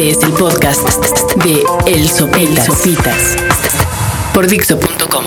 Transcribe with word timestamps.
Este 0.00 0.18
es 0.18 0.24
el 0.24 0.32
podcast 0.32 1.34
de 1.44 1.62
El 1.86 2.08
Sopitas, 2.08 3.36
por 4.32 4.46
Dixo.com. 4.46 5.24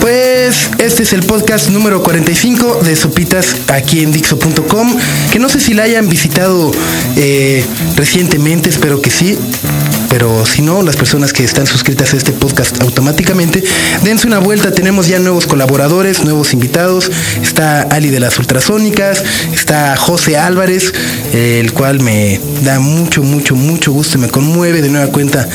Pues 0.00 0.70
este 0.78 1.02
es 1.02 1.12
el 1.12 1.24
podcast 1.24 1.68
número 1.68 2.02
45 2.02 2.80
de 2.84 2.96
Sopitas 2.96 3.54
aquí 3.68 4.02
en 4.02 4.10
Dixo.com. 4.10 4.96
Que 5.30 5.38
no 5.38 5.50
sé 5.50 5.60
si 5.60 5.74
la 5.74 5.82
hayan 5.82 6.08
visitado 6.08 6.70
eh, 7.16 7.62
recientemente, 7.94 8.70
espero 8.70 9.02
que 9.02 9.10
sí 9.10 9.36
pero 10.12 10.44
si 10.44 10.60
no, 10.60 10.82
las 10.82 10.96
personas 10.96 11.32
que 11.32 11.42
están 11.42 11.66
suscritas 11.66 12.12
a 12.12 12.18
este 12.18 12.32
podcast 12.32 12.82
automáticamente, 12.82 13.64
dense 14.04 14.26
una 14.26 14.40
vuelta. 14.40 14.70
Tenemos 14.70 15.08
ya 15.08 15.18
nuevos 15.18 15.46
colaboradores, 15.46 16.22
nuevos 16.22 16.52
invitados. 16.52 17.10
Está 17.40 17.80
Ali 17.80 18.10
de 18.10 18.20
las 18.20 18.38
Ultrasónicas, 18.38 19.24
está 19.54 19.96
José 19.96 20.36
Álvarez, 20.36 20.92
el 21.32 21.72
cual 21.72 22.00
me 22.00 22.38
da 22.62 22.78
mucho, 22.78 23.22
mucho, 23.22 23.56
mucho 23.56 23.90
gusto 23.90 24.18
y 24.18 24.20
me 24.20 24.28
conmueve 24.28 24.82
de 24.82 24.90
nueva 24.90 25.06
cuenta 25.06 25.48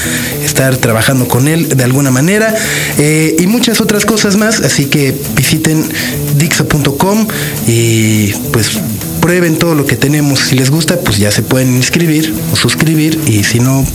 estar 0.44 0.76
trabajando 0.78 1.28
con 1.28 1.48
él 1.48 1.70
de 1.70 1.84
alguna 1.84 2.10
manera. 2.10 2.52
Eh, 2.98 3.36
y 3.38 3.46
muchas 3.46 3.80
cosas 4.06 4.36
más, 4.36 4.60
así 4.62 4.86
que 4.86 5.16
visiten 5.36 5.84
dixo.com 6.38 7.28
y 7.68 8.34
pues 8.52 8.72
prueben 9.22 9.58
todo 9.58 9.76
lo 9.76 9.86
que 9.86 9.96
tenemos. 9.96 10.40
Si 10.40 10.56
les 10.56 10.70
gusta, 10.70 11.00
pues 11.00 11.18
ya 11.18 11.32
se 11.32 11.42
pueden 11.42 11.76
inscribir 11.76 12.34
o 12.52 12.56
suscribir 12.56 13.20
y 13.28 13.44
si 13.44 13.60
no, 13.60 13.86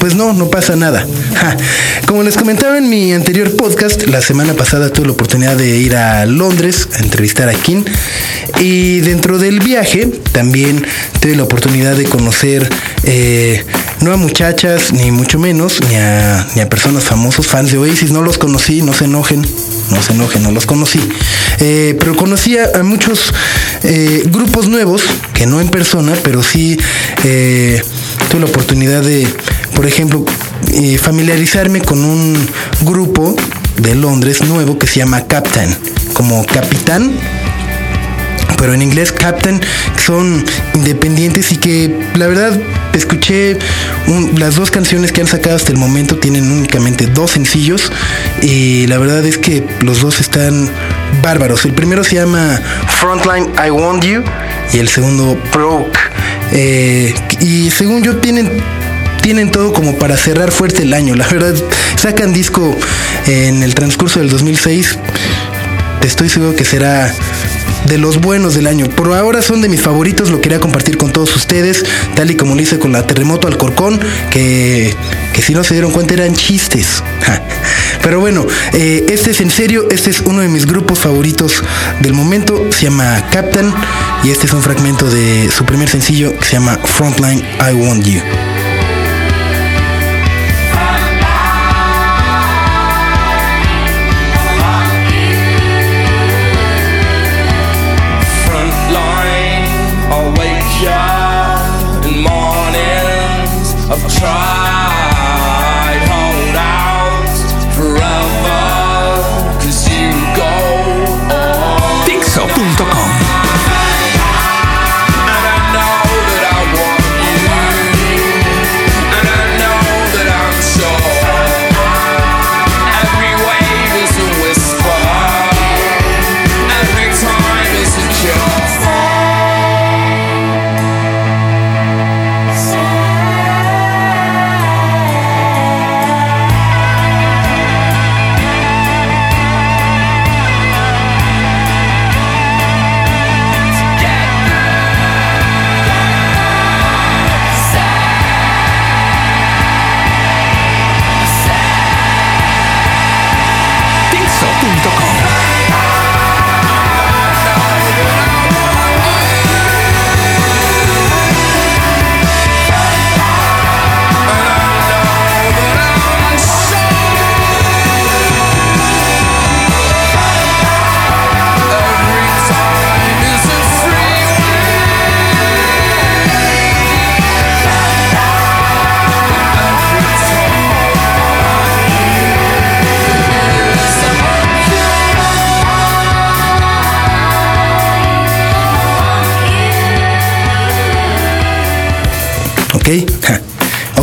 pues 0.00 0.14
no, 0.14 0.32
no 0.32 0.48
pasa 0.48 0.76
nada. 0.76 1.06
Como 2.06 2.22
les 2.22 2.36
comentaba 2.36 2.78
en 2.78 2.88
mi 2.88 3.12
anterior 3.12 3.54
podcast, 3.56 4.06
la 4.06 4.20
semana 4.20 4.54
pasada 4.54 4.90
tuve 4.92 5.06
la 5.06 5.12
oportunidad 5.12 5.56
de 5.56 5.78
ir 5.78 5.96
a 5.96 6.24
Londres 6.26 6.88
a 6.94 6.98
entrevistar 6.98 7.48
a 7.48 7.54
Kim 7.54 7.84
y 8.60 9.00
dentro 9.00 9.38
del 9.38 9.60
viaje 9.60 10.06
también 10.32 10.84
tuve 11.20 11.36
la 11.36 11.42
oportunidad 11.42 11.96
de 11.96 12.04
conocer 12.04 12.68
eh, 13.04 13.64
no 14.00 14.12
a 14.12 14.16
muchachas, 14.16 14.92
ni 14.92 15.10
mucho 15.10 15.38
menos, 15.38 15.80
ni 15.88 15.96
a, 15.96 16.46
ni 16.54 16.60
a 16.60 16.68
personas 16.68 17.04
famosos, 17.04 17.46
fans 17.46 17.72
de 17.72 17.78
Oasis. 17.78 18.10
No 18.10 18.22
los 18.22 18.38
conocí, 18.38 18.82
no 18.82 18.92
se 18.92 19.04
enojen 19.04 19.44
no 19.90 20.02
se 20.02 20.12
enojen, 20.12 20.42
no 20.42 20.50
los 20.50 20.66
conocí. 20.66 21.00
Eh, 21.60 21.96
pero 21.98 22.16
conocí 22.16 22.56
a, 22.58 22.82
muchos 22.82 23.32
eh, 23.82 24.22
grupos 24.26 24.68
nuevos, 24.68 25.02
que 25.34 25.46
no 25.46 25.60
en 25.60 25.68
persona, 25.68 26.14
pero 26.22 26.42
sí 26.42 26.78
eh, 27.24 27.82
tuve 28.30 28.40
la 28.40 28.46
oportunidad 28.46 29.02
de, 29.02 29.26
por 29.74 29.86
ejemplo, 29.86 30.24
familiarizarme 31.00 31.80
con 31.80 32.04
un 32.04 32.36
grupo 32.82 33.34
de 33.78 33.94
Londres 33.94 34.42
nuevo 34.42 34.78
que 34.78 34.86
se 34.86 34.96
llama 34.96 35.26
Captain, 35.26 35.74
como 36.12 36.44
capitán 36.44 37.18
pero 38.56 38.74
en 38.74 38.82
inglés 38.82 39.12
Captain, 39.12 39.60
son 40.04 40.44
independientes 40.74 41.52
y 41.52 41.56
que 41.58 41.96
la 42.16 42.26
verdad 42.26 42.58
escuché 42.98 43.56
las 44.36 44.56
dos 44.56 44.70
canciones 44.70 45.12
que 45.12 45.20
han 45.20 45.26
sacado 45.26 45.56
hasta 45.56 45.72
el 45.72 45.78
momento, 45.78 46.16
tienen 46.16 46.50
únicamente 46.50 47.06
dos 47.06 47.32
sencillos 47.32 47.90
y 48.42 48.86
la 48.86 48.98
verdad 48.98 49.24
es 49.24 49.38
que 49.38 49.64
los 49.80 50.00
dos 50.00 50.20
están 50.20 50.68
bárbaros. 51.22 51.64
El 51.64 51.72
primero 51.72 52.04
se 52.04 52.16
llama 52.16 52.60
Frontline 53.00 53.50
I 53.64 53.70
Want 53.70 54.04
You 54.04 54.22
y 54.72 54.78
el 54.78 54.88
segundo 54.88 55.40
Broke. 55.52 55.98
Eh, 56.52 57.14
y 57.40 57.70
según 57.70 58.02
yo 58.02 58.16
tienen 58.16 58.50
tienen 59.22 59.50
todo 59.50 59.72
como 59.74 59.98
para 59.98 60.16
cerrar 60.16 60.50
fuerte 60.50 60.84
el 60.84 60.94
año. 60.94 61.14
La 61.14 61.26
verdad, 61.28 61.54
sacan 61.96 62.32
disco 62.32 62.74
en 63.26 63.62
el 63.62 63.74
transcurso 63.74 64.20
del 64.20 64.30
2006. 64.30 64.98
Estoy 66.02 66.28
seguro 66.30 66.56
que 66.56 66.64
será 66.64 67.12
de 67.86 67.98
los 67.98 68.20
buenos 68.20 68.54
del 68.54 68.66
año. 68.66 68.88
Por 68.88 69.12
ahora 69.12 69.42
son 69.42 69.60
de 69.62 69.68
mis 69.68 69.80
favoritos, 69.80 70.30
lo 70.30 70.40
quería 70.40 70.60
compartir 70.60 70.96
con 70.96 71.12
todos 71.12 71.34
ustedes, 71.36 71.84
tal 72.14 72.30
y 72.30 72.36
como 72.36 72.54
lo 72.54 72.62
hice 72.62 72.78
con 72.78 72.92
la 72.92 73.06
Terremoto 73.06 73.48
Alcorcón, 73.48 74.00
que, 74.30 74.94
que 75.32 75.42
si 75.42 75.54
no 75.54 75.64
se 75.64 75.74
dieron 75.74 75.92
cuenta 75.92 76.14
eran 76.14 76.34
chistes. 76.34 77.02
Pero 78.02 78.20
bueno, 78.20 78.46
eh, 78.72 79.04
este 79.08 79.30
es 79.30 79.40
en 79.40 79.50
serio, 79.50 79.86
este 79.90 80.10
es 80.10 80.20
uno 80.20 80.40
de 80.40 80.48
mis 80.48 80.66
grupos 80.66 81.00
favoritos 81.00 81.62
del 82.00 82.14
momento, 82.14 82.66
se 82.70 82.84
llama 82.84 83.24
Captain, 83.30 83.72
y 84.24 84.30
este 84.30 84.46
es 84.46 84.52
un 84.52 84.62
fragmento 84.62 85.08
de 85.10 85.50
su 85.50 85.64
primer 85.64 85.88
sencillo 85.88 86.36
que 86.38 86.44
se 86.44 86.52
llama 86.52 86.78
Frontline 86.84 87.44
I 87.60 87.74
Want 87.74 88.04
You. 88.04 88.47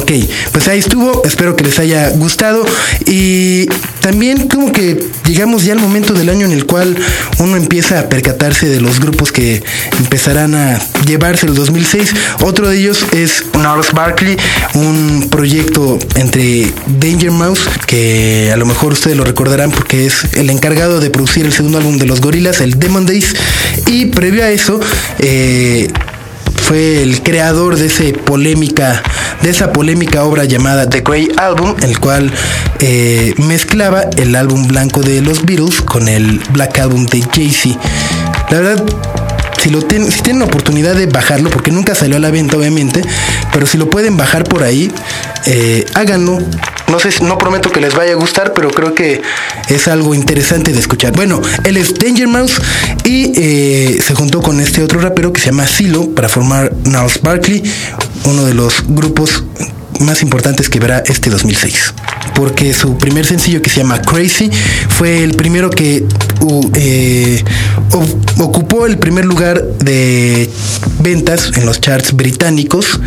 Ok, 0.06 0.12
pues 0.52 0.68
ahí 0.68 0.78
estuvo, 0.78 1.24
espero 1.26 1.56
que 1.56 1.64
les 1.64 1.80
haya 1.80 2.12
gustado 2.12 2.64
y 3.08 3.66
también 4.02 4.48
como 4.48 4.72
que 4.72 5.04
llegamos 5.26 5.64
ya 5.64 5.74
al 5.74 5.80
momento 5.80 6.14
del 6.14 6.30
año 6.30 6.46
en 6.46 6.52
el 6.52 6.68
cual 6.68 6.96
uno 7.40 7.58
empieza 7.58 8.00
a 8.00 8.08
percatarse 8.08 8.68
de 8.68 8.82
los 8.82 9.00
grupos 9.00 9.32
que 9.32 9.64
empezarán 9.98 10.54
a 10.54 10.80
llevarse 11.08 11.48
el 11.48 11.56
2006. 11.56 12.14
Otro 12.42 12.70
de 12.70 12.78
ellos 12.78 13.04
es 13.14 13.44
Gnarls 13.52 13.94
Barkley, 13.94 14.38
un 14.76 15.28
proyecto 15.32 15.98
entre 16.14 16.72
Danger 17.00 17.32
Mouse, 17.32 17.62
que 17.88 18.52
a 18.54 18.58
lo 18.58 18.68
mejor 18.68 18.94
ustedes 18.94 19.18
lo 19.18 19.24
recordarán 19.24 19.72
porque 19.72 20.06
es 20.06 20.36
el 20.36 20.52
encargado 20.52 21.00
de 21.00 21.10
producir 21.10 21.48
el 21.48 21.52
segundo 21.52 21.80
álbum 21.80 21.98
de 21.98 22.06
los 22.06 22.22
gorilas, 22.22 22.62
el 22.62 22.78
Demon 22.78 23.08
Days, 23.08 23.34
y 23.88 24.06
previo 24.06 24.44
a 24.44 24.52
eso, 24.52 24.80
eh, 25.18 25.88
fue 26.66 27.04
el 27.04 27.22
creador 27.22 27.78
de 27.78 27.86
ese 27.86 28.14
polémica, 28.14 29.04
de 29.42 29.50
esa 29.50 29.72
polémica 29.72 30.24
obra 30.24 30.46
llamada 30.46 30.90
The 30.90 31.02
Grey 31.02 31.30
Album, 31.38 31.76
el 31.82 32.00
cual 32.00 32.32
eh, 32.80 33.34
mezclaba 33.38 34.04
el 34.18 34.36
álbum 34.36 34.68
blanco 34.68 35.02
de 35.02 35.22
los 35.22 35.46
Beatles 35.46 35.82
con 35.82 36.08
el 36.08 36.40
Black 36.52 36.80
Album 36.80 37.06
de 37.06 37.22
Jay-Z. 37.22 37.80
La 38.50 38.60
verdad, 38.62 38.84
si, 39.62 39.70
tienen 40.22 40.40
la 40.40 40.46
oportunidad 40.46 40.96
de 40.96 41.08
bajarlo, 41.08 41.50
porque 41.50 41.72
nunca 41.72 41.96
salió 41.96 42.18
a 42.18 42.20
la 42.20 42.32
venta 42.32 42.58
obviamente, 42.58 43.02
pero 43.52 43.66
si 43.66 43.78
lo 43.78 43.90
pueden 43.90 44.18
bajar 44.18 44.44
por 44.44 44.64
ahí, 44.64 44.92
eh, 45.46 45.86
háganlo 45.94 46.40
no 46.88 47.00
sé, 47.00 47.10
no 47.24 47.38
prometo 47.38 47.72
que 47.72 47.82
les 47.82 47.96
vaya 47.96 48.14
a 48.14 48.16
gustar, 48.16 48.54
pero 48.54 48.70
creo 48.70 48.94
que 48.94 49.22
es 49.70 49.88
algo 49.88 50.14
interesante 50.14 50.72
de 50.72 50.80
escuchar. 50.80 51.14
Bueno, 51.14 51.42
él 51.64 51.78
es 51.78 51.94
Danger 51.94 52.28
Mouse 52.28 52.62
y 53.04 53.34
eh, 53.36 54.00
se 54.06 54.14
juntó 54.14 54.42
con 54.42 54.60
este 54.60 54.84
otro 54.84 55.00
rapero 55.00 55.34
que 55.34 55.42
se 55.42 55.48
llama 55.48 55.68
Silo 55.68 56.10
para 56.12 56.30
formar 56.30 56.72
Niles 56.84 57.22
Barkley, 57.22 57.64
uno 58.26 58.46
de 58.46 58.54
los 58.54 58.84
grupos 58.88 59.44
más 60.00 60.22
importantes 60.22 60.70
que 60.70 60.80
verá 60.80 61.04
este 61.06 61.30
2006. 61.30 61.94
Porque 62.36 62.74
su 62.74 62.98
primer 62.98 63.26
sencillo 63.26 63.62
que 63.62 63.70
se 63.70 63.82
llama 63.82 64.02
Crazy 64.02 64.50
fue 64.90 65.24
el 65.24 65.36
primero 65.36 65.70
que 65.70 66.06
uh, 66.42 66.72
ocupó 68.44 68.86
el 68.86 68.98
primer 68.98 69.26
lugar 69.26 69.64
de 69.64 70.50
ventas 71.00 71.52
en 71.56 71.66
los 71.66 71.80
charts 71.80 72.14
británicos 72.14 73.00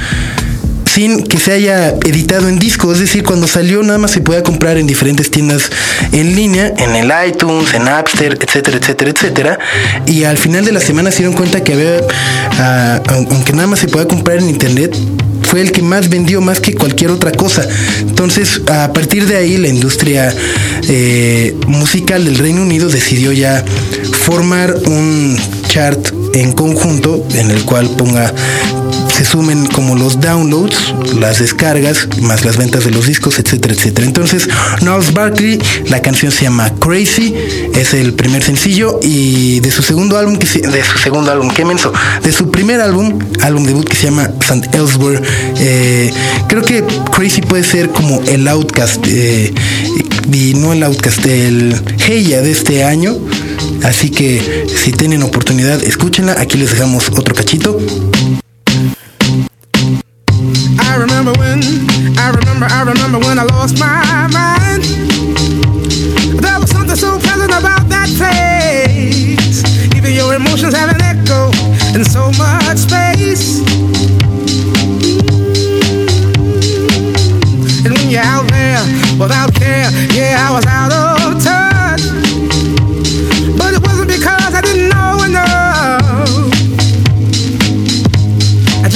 sin 0.98 1.22
que 1.22 1.38
se 1.38 1.52
haya 1.52 1.90
editado 1.90 2.48
en 2.48 2.58
disco. 2.58 2.92
Es 2.92 2.98
decir, 2.98 3.22
cuando 3.22 3.46
salió 3.46 3.84
nada 3.84 3.98
más 3.98 4.10
se 4.10 4.20
podía 4.20 4.42
comprar 4.42 4.78
en 4.78 4.88
diferentes 4.88 5.30
tiendas 5.30 5.70
en 6.10 6.34
línea, 6.34 6.74
en 6.76 6.96
el 6.96 7.12
iTunes, 7.24 7.72
en 7.72 7.84
Napster, 7.84 8.36
etcétera, 8.42 8.78
etcétera, 8.78 9.10
etcétera. 9.12 9.58
Y 10.06 10.24
al 10.24 10.36
final 10.38 10.64
de 10.64 10.72
la 10.72 10.80
semana 10.80 11.12
se 11.12 11.18
dieron 11.18 11.34
cuenta 11.34 11.62
que 11.62 11.74
había, 11.74 12.00
ah, 12.58 13.00
aunque 13.10 13.52
nada 13.52 13.68
más 13.68 13.78
se 13.78 13.86
podía 13.86 14.08
comprar 14.08 14.38
en 14.38 14.48
internet, 14.48 14.92
fue 15.44 15.60
el 15.60 15.70
que 15.70 15.82
más 15.82 16.08
vendió 16.08 16.40
más 16.40 16.58
que 16.58 16.74
cualquier 16.74 17.12
otra 17.12 17.30
cosa. 17.30 17.64
Entonces, 18.00 18.60
a 18.68 18.92
partir 18.92 19.28
de 19.28 19.36
ahí, 19.36 19.56
la 19.56 19.68
industria 19.68 20.34
eh, 20.88 21.54
musical 21.68 22.24
del 22.24 22.38
Reino 22.38 22.62
Unido 22.62 22.88
decidió 22.88 23.30
ya 23.30 23.64
formar 24.24 24.74
un 24.86 25.38
chart 25.68 26.17
en 26.34 26.52
conjunto 26.52 27.24
en 27.34 27.50
el 27.50 27.64
cual 27.64 27.88
ponga 27.96 28.32
se 29.18 29.24
sumen 29.24 29.66
como 29.66 29.96
los 29.96 30.20
downloads, 30.20 30.94
las 31.18 31.40
descargas, 31.40 32.06
más 32.22 32.44
las 32.44 32.56
ventas 32.56 32.84
de 32.84 32.92
los 32.92 33.06
discos, 33.06 33.40
etcétera, 33.40 33.74
etcétera. 33.74 34.06
Entonces, 34.06 34.48
Niles 34.80 35.12
Barkley, 35.12 35.58
la 35.88 36.00
canción 36.00 36.30
se 36.30 36.44
llama 36.44 36.72
Crazy, 36.78 37.34
es 37.74 37.94
el 37.94 38.14
primer 38.14 38.44
sencillo 38.44 39.00
y 39.02 39.58
de 39.58 39.72
su 39.72 39.82
segundo 39.82 40.16
álbum, 40.16 40.36
que 40.36 40.46
de 40.46 40.84
su 40.84 40.98
segundo 40.98 41.32
álbum, 41.32 41.50
qué 41.50 41.64
menso, 41.64 41.92
de 42.22 42.30
su 42.30 42.52
primer 42.52 42.80
álbum, 42.80 43.18
álbum 43.40 43.64
debut 43.64 43.88
que 43.88 43.96
se 43.96 44.04
llama 44.04 44.30
St. 44.40 44.68
Elsewhere, 44.72 45.20
eh, 45.58 46.12
creo 46.46 46.62
que 46.62 46.84
Crazy 47.12 47.40
puede 47.40 47.64
ser 47.64 47.90
como 47.90 48.22
el 48.22 48.46
Outcast, 48.46 49.04
eh, 49.08 49.52
y 50.32 50.54
no 50.54 50.72
el 50.72 50.82
Outcast, 50.84 51.26
el 51.26 51.74
Heya 52.06 52.40
de 52.40 52.52
este 52.52 52.84
año. 52.84 53.16
Así 53.84 54.10
que 54.10 54.66
si 54.68 54.92
tienen 54.92 55.22
oportunidad, 55.22 55.82
escúchenla. 55.82 56.36
Aquí 56.40 56.58
les 56.58 56.70
dejamos 56.72 57.08
otro 57.10 57.34
cachito. 57.34 57.78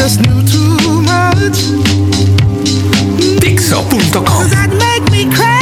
just 0.02 0.20
knew 0.22 0.42
too 0.42 1.00
much. 1.02 1.58
Pixel.com. 3.40 4.50
That 4.50 4.70
make 4.76 5.08
me 5.12 5.32
cry. 5.32 5.61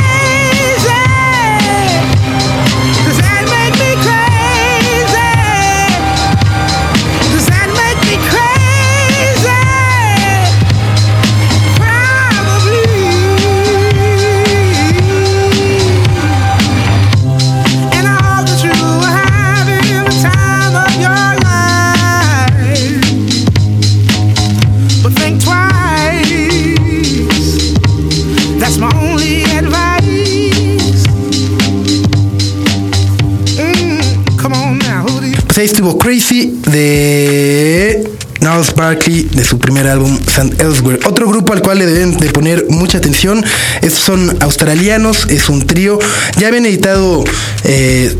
Crazy 35.98 36.60
de 36.70 38.10
Niles 38.40 38.74
Barkley 38.74 39.28
de 39.32 39.44
su 39.44 39.58
primer 39.58 39.86
álbum 39.86 40.18
St. 40.26 40.62
Elsewhere. 40.62 41.00
Otro 41.04 41.28
grupo 41.28 41.52
al 41.52 41.62
cual 41.62 41.78
le 41.78 41.86
deben 41.86 42.16
de 42.16 42.30
poner 42.30 42.66
mucha 42.68 42.98
atención. 42.98 43.44
Estos 43.82 44.00
son 44.00 44.36
australianos, 44.40 45.26
es 45.28 45.48
un 45.48 45.66
trío. 45.66 45.98
Ya 46.38 46.48
habían 46.48 46.66
editado 46.66 47.24
eh, 47.64 48.16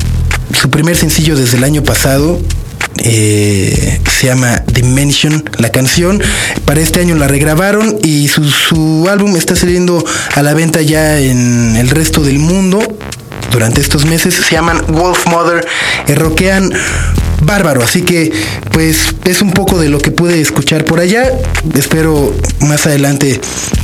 su 0.60 0.70
primer 0.70 0.96
sencillo 0.96 1.36
desde 1.36 1.56
el 1.56 1.64
año 1.64 1.82
pasado. 1.82 2.40
Eh, 2.98 4.00
se 4.10 4.26
llama 4.26 4.62
Dimension 4.72 5.44
la 5.58 5.70
canción 5.70 6.20
para 6.66 6.80
este 6.80 7.00
año 7.00 7.14
la 7.14 7.28
regrabaron 7.28 7.96
y 8.02 8.28
su, 8.28 8.44
su 8.44 9.06
álbum 9.08 9.36
está 9.36 9.56
saliendo 9.56 10.04
a 10.34 10.42
la 10.42 10.52
venta 10.54 10.82
ya 10.82 11.18
en 11.18 11.76
el 11.76 11.88
resto 11.88 12.20
del 12.20 12.40
mundo 12.40 12.80
durante 13.50 13.80
estos 13.80 14.06
meses 14.06 14.34
se 14.34 14.54
llaman 14.54 14.80
Wolf 14.88 15.26
Mother, 15.26 15.66
eh, 16.06 16.14
roquean 16.14 16.72
bárbaro. 17.40 17.82
Así 17.82 18.02
que, 18.02 18.32
pues, 18.72 19.14
es 19.24 19.42
un 19.42 19.52
poco 19.52 19.78
de 19.78 19.88
lo 19.88 19.98
que 19.98 20.10
pude 20.10 20.40
escuchar 20.40 20.84
por 20.84 21.00
allá. 21.00 21.30
Espero 21.74 22.34
más 22.60 22.86
adelante 22.86 23.40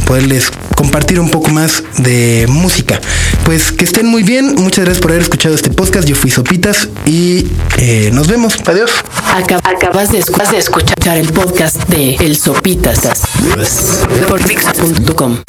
poderles 0.06 0.50
compartir 0.76 1.18
un 1.20 1.30
poco 1.30 1.50
más 1.50 1.82
de 1.98 2.46
música. 2.48 3.00
Pues 3.44 3.72
que 3.72 3.84
estén 3.84 4.06
muy 4.06 4.22
bien. 4.22 4.54
Muchas 4.56 4.84
gracias 4.84 5.02
por 5.02 5.10
haber 5.10 5.22
escuchado 5.22 5.54
este 5.54 5.70
podcast. 5.70 6.06
Yo 6.06 6.14
fui 6.14 6.30
Sopitas 6.30 6.88
y 7.04 7.46
eh, 7.78 8.10
nos 8.12 8.28
vemos. 8.28 8.56
Adiós. 8.66 8.90
Acabas 9.34 10.12
de, 10.12 10.18
escuchar 10.58 11.16
el 11.18 11.32
podcast 11.32 11.76
de 11.88 12.16
El 12.16 12.36
Sopitas 12.36 13.00
por. 14.26 15.46